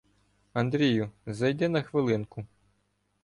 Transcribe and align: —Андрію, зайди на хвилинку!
—Андрію, 0.53 1.11
зайди 1.25 1.69
на 1.69 1.81
хвилинку! 1.81 2.45